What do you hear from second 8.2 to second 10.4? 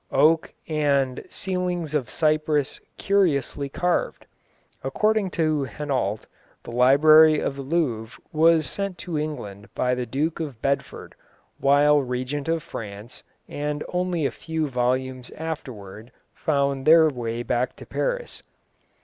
was sent to England by the Duke